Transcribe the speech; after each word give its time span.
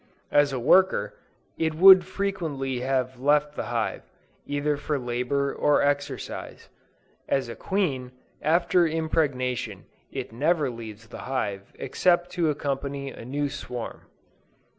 As 0.31 0.51
a 0.51 0.57
worker, 0.59 1.13
it 1.59 1.75
would 1.75 2.03
frequently 2.03 2.79
have 2.79 3.19
left 3.19 3.55
the 3.55 3.65
hive, 3.65 4.01
either 4.47 4.75
for 4.75 4.97
labor 4.97 5.53
or 5.53 5.83
exercise: 5.83 6.69
as 7.29 7.47
a 7.47 7.55
queen, 7.55 8.11
after 8.41 8.87
impregnation, 8.87 9.85
it 10.11 10.33
never 10.33 10.71
leaves 10.71 11.05
the 11.05 11.19
hive 11.29 11.71
except 11.75 12.31
to 12.31 12.49
accompany 12.49 13.11
a 13.11 13.23
new 13.23 13.47
swarm. 13.47 14.01